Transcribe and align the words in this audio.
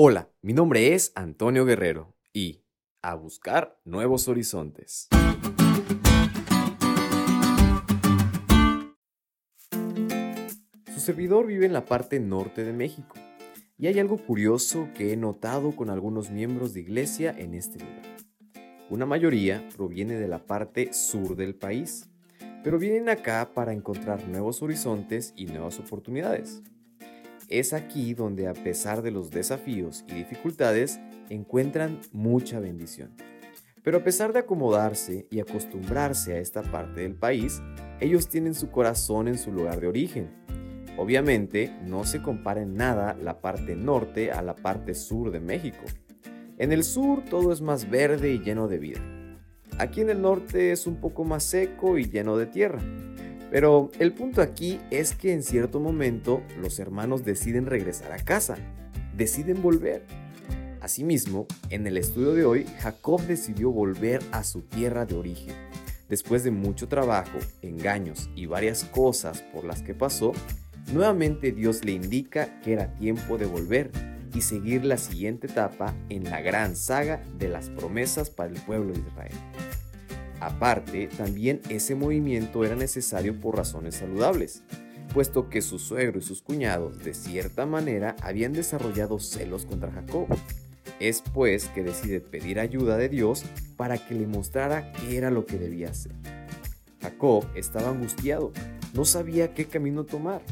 Hola, 0.00 0.30
mi 0.42 0.52
nombre 0.52 0.94
es 0.94 1.10
Antonio 1.16 1.64
Guerrero 1.64 2.14
y 2.32 2.62
a 3.02 3.16
buscar 3.16 3.80
nuevos 3.84 4.28
horizontes. 4.28 5.08
Su 10.94 11.00
servidor 11.00 11.48
vive 11.48 11.66
en 11.66 11.72
la 11.72 11.84
parte 11.84 12.20
norte 12.20 12.62
de 12.62 12.72
México 12.72 13.16
y 13.76 13.88
hay 13.88 13.98
algo 13.98 14.18
curioso 14.18 14.88
que 14.94 15.12
he 15.12 15.16
notado 15.16 15.74
con 15.74 15.90
algunos 15.90 16.30
miembros 16.30 16.74
de 16.74 16.82
iglesia 16.82 17.34
en 17.36 17.54
este 17.54 17.80
lugar. 17.80 18.04
Una 18.90 19.04
mayoría 19.04 19.68
proviene 19.76 20.14
de 20.14 20.28
la 20.28 20.46
parte 20.46 20.92
sur 20.92 21.34
del 21.34 21.56
país, 21.56 22.08
pero 22.62 22.78
vienen 22.78 23.08
acá 23.08 23.50
para 23.52 23.72
encontrar 23.72 24.28
nuevos 24.28 24.62
horizontes 24.62 25.32
y 25.34 25.46
nuevas 25.46 25.80
oportunidades. 25.80 26.62
Es 27.48 27.72
aquí 27.72 28.12
donde 28.12 28.46
a 28.46 28.52
pesar 28.52 29.00
de 29.00 29.10
los 29.10 29.30
desafíos 29.30 30.04
y 30.08 30.14
dificultades 30.14 31.00
encuentran 31.30 31.98
mucha 32.12 32.60
bendición. 32.60 33.16
Pero 33.82 33.98
a 33.98 34.04
pesar 34.04 34.34
de 34.34 34.40
acomodarse 34.40 35.26
y 35.30 35.40
acostumbrarse 35.40 36.34
a 36.34 36.40
esta 36.40 36.62
parte 36.62 37.00
del 37.00 37.14
país, 37.14 37.62
ellos 38.00 38.28
tienen 38.28 38.54
su 38.54 38.70
corazón 38.70 39.28
en 39.28 39.38
su 39.38 39.50
lugar 39.50 39.80
de 39.80 39.86
origen. 39.86 40.28
Obviamente 40.98 41.74
no 41.86 42.04
se 42.04 42.20
compara 42.20 42.60
en 42.60 42.74
nada 42.74 43.16
la 43.22 43.40
parte 43.40 43.76
norte 43.76 44.30
a 44.30 44.42
la 44.42 44.54
parte 44.54 44.94
sur 44.94 45.30
de 45.30 45.40
México. 45.40 45.84
En 46.58 46.70
el 46.70 46.84
sur 46.84 47.24
todo 47.24 47.50
es 47.50 47.62
más 47.62 47.88
verde 47.88 48.30
y 48.30 48.40
lleno 48.40 48.68
de 48.68 48.78
vida. 48.78 49.00
Aquí 49.78 50.02
en 50.02 50.10
el 50.10 50.20
norte 50.20 50.70
es 50.72 50.86
un 50.86 50.96
poco 50.96 51.24
más 51.24 51.44
seco 51.44 51.96
y 51.96 52.10
lleno 52.10 52.36
de 52.36 52.46
tierra. 52.46 52.80
Pero 53.50 53.90
el 53.98 54.12
punto 54.12 54.42
aquí 54.42 54.80
es 54.90 55.14
que 55.14 55.32
en 55.32 55.42
cierto 55.42 55.80
momento 55.80 56.42
los 56.60 56.78
hermanos 56.78 57.24
deciden 57.24 57.66
regresar 57.66 58.12
a 58.12 58.18
casa, 58.18 58.56
deciden 59.16 59.62
volver. 59.62 60.04
Asimismo, 60.80 61.46
en 61.70 61.86
el 61.86 61.96
estudio 61.96 62.34
de 62.34 62.44
hoy, 62.44 62.66
Jacob 62.80 63.20
decidió 63.22 63.70
volver 63.70 64.22
a 64.32 64.44
su 64.44 64.62
tierra 64.62 65.06
de 65.06 65.16
origen. 65.16 65.54
Después 66.08 66.44
de 66.44 66.50
mucho 66.50 66.88
trabajo, 66.88 67.38
engaños 67.62 68.30
y 68.34 68.46
varias 68.46 68.84
cosas 68.84 69.42
por 69.52 69.64
las 69.64 69.82
que 69.82 69.94
pasó, 69.94 70.32
nuevamente 70.92 71.52
Dios 71.52 71.84
le 71.84 71.92
indica 71.92 72.60
que 72.60 72.72
era 72.72 72.94
tiempo 72.94 73.38
de 73.38 73.46
volver 73.46 73.90
y 74.34 74.42
seguir 74.42 74.84
la 74.84 74.98
siguiente 74.98 75.46
etapa 75.46 75.94
en 76.08 76.24
la 76.24 76.40
gran 76.40 76.76
saga 76.76 77.22
de 77.38 77.48
las 77.48 77.70
promesas 77.70 78.30
para 78.30 78.50
el 78.50 78.60
pueblo 78.60 78.92
de 78.92 79.00
Israel. 79.00 79.34
Aparte, 80.40 81.08
también 81.08 81.60
ese 81.68 81.94
movimiento 81.94 82.64
era 82.64 82.76
necesario 82.76 83.40
por 83.40 83.56
razones 83.56 83.96
saludables, 83.96 84.62
puesto 85.12 85.48
que 85.48 85.62
su 85.62 85.78
suegro 85.78 86.18
y 86.18 86.22
sus 86.22 86.42
cuñados 86.42 86.98
de 87.02 87.14
cierta 87.14 87.66
manera 87.66 88.14
habían 88.22 88.52
desarrollado 88.52 89.18
celos 89.18 89.66
contra 89.66 89.90
Jacob. 89.90 90.28
Es 91.00 91.22
pues 91.34 91.66
que 91.66 91.82
decide 91.82 92.20
pedir 92.20 92.60
ayuda 92.60 92.96
de 92.96 93.08
Dios 93.08 93.44
para 93.76 93.98
que 93.98 94.14
le 94.14 94.26
mostrara 94.26 94.92
qué 94.92 95.16
era 95.16 95.30
lo 95.30 95.44
que 95.44 95.58
debía 95.58 95.90
hacer. 95.90 96.12
Jacob 97.00 97.44
estaba 97.54 97.90
angustiado, 97.90 98.52
no 98.94 99.04
sabía 99.04 99.54
qué 99.54 99.66
camino 99.66 100.04
tomar. 100.04 100.42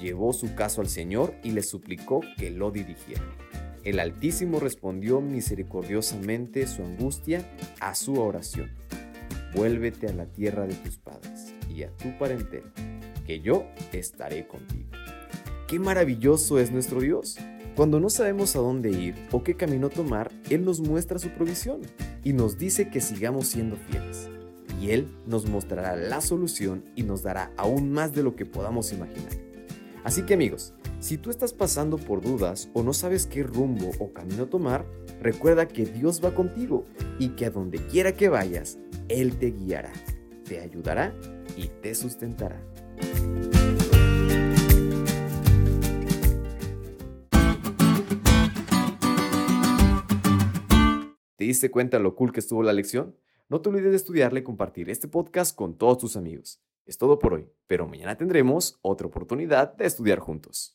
Llevó 0.00 0.32
su 0.32 0.54
caso 0.54 0.80
al 0.80 0.88
Señor 0.88 1.34
y 1.44 1.50
le 1.50 1.62
suplicó 1.62 2.20
que 2.38 2.50
lo 2.50 2.70
dirigiera. 2.70 3.22
El 3.84 3.98
Altísimo 3.98 4.60
respondió 4.60 5.20
misericordiosamente 5.20 6.66
su 6.66 6.82
angustia 6.82 7.50
a 7.80 7.94
su 7.94 8.20
oración 8.20 8.70
vuélvete 9.54 10.08
a 10.08 10.12
la 10.12 10.26
tierra 10.26 10.66
de 10.66 10.74
tus 10.74 10.98
padres 10.98 11.54
y 11.68 11.82
a 11.82 11.96
tu 11.96 12.16
parentela, 12.18 12.72
que 13.26 13.40
yo 13.40 13.66
estaré 13.92 14.46
contigo. 14.46 14.90
Qué 15.66 15.78
maravilloso 15.78 16.58
es 16.58 16.72
nuestro 16.72 17.00
Dios. 17.00 17.38
Cuando 17.76 18.00
no 18.00 18.10
sabemos 18.10 18.56
a 18.56 18.58
dónde 18.58 18.90
ir 18.90 19.14
o 19.30 19.42
qué 19.42 19.54
camino 19.54 19.88
tomar, 19.88 20.30
Él 20.50 20.64
nos 20.64 20.80
muestra 20.80 21.18
su 21.18 21.30
provisión 21.30 21.80
y 22.24 22.32
nos 22.32 22.58
dice 22.58 22.90
que 22.90 23.00
sigamos 23.00 23.46
siendo 23.46 23.76
fieles. 23.76 24.28
Y 24.80 24.90
Él 24.90 25.06
nos 25.26 25.48
mostrará 25.48 25.94
la 25.96 26.20
solución 26.20 26.84
y 26.96 27.04
nos 27.04 27.22
dará 27.22 27.52
aún 27.56 27.92
más 27.92 28.12
de 28.12 28.22
lo 28.22 28.34
que 28.34 28.46
podamos 28.46 28.92
imaginar. 28.92 29.32
Así 30.02 30.22
que 30.22 30.34
amigos, 30.34 30.74
si 30.98 31.16
tú 31.16 31.30
estás 31.30 31.52
pasando 31.52 31.96
por 31.96 32.20
dudas 32.20 32.68
o 32.72 32.82
no 32.82 32.92
sabes 32.92 33.26
qué 33.26 33.42
rumbo 33.42 33.90
o 33.98 34.12
camino 34.12 34.46
tomar, 34.46 34.84
recuerda 35.20 35.68
que 35.68 35.84
Dios 35.84 36.22
va 36.24 36.34
contigo 36.34 36.84
y 37.18 37.30
que 37.30 37.46
a 37.46 37.50
donde 37.50 37.78
quiera 37.86 38.12
que 38.12 38.28
vayas, 38.28 38.78
Él 39.10 39.36
te 39.40 39.50
guiará, 39.50 39.92
te 40.44 40.60
ayudará 40.60 41.12
y 41.56 41.66
te 41.66 41.96
sustentará. 41.96 42.64
¿Te 51.34 51.44
diste 51.44 51.72
cuenta 51.72 51.98
lo 51.98 52.14
cool 52.14 52.32
que 52.32 52.38
estuvo 52.38 52.62
la 52.62 52.72
lección? 52.72 53.16
No 53.48 53.60
te 53.60 53.70
olvides 53.70 53.90
de 53.90 53.96
estudiarle 53.96 54.40
y 54.40 54.44
compartir 54.44 54.88
este 54.88 55.08
podcast 55.08 55.56
con 55.56 55.76
todos 55.76 55.98
tus 55.98 56.16
amigos. 56.16 56.62
Es 56.86 56.96
todo 56.96 57.18
por 57.18 57.34
hoy, 57.34 57.48
pero 57.66 57.88
mañana 57.88 58.16
tendremos 58.16 58.78
otra 58.80 59.08
oportunidad 59.08 59.74
de 59.74 59.86
estudiar 59.86 60.20
juntos. 60.20 60.68